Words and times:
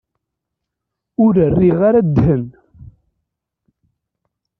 Ur 1.25 1.33
rriɣ 1.49 1.79
ara 1.87 2.01
ddhen. 2.07 2.45